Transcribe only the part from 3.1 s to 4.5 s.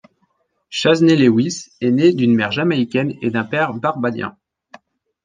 et d'un père barbadien.